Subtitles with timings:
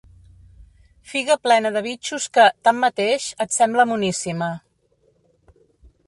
[1.09, 4.49] Figa plena de bitxos que, tanmateix, et sembla moníssima.